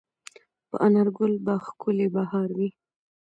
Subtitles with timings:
[0.69, 2.69] په انارګل به ښکلی بهار وي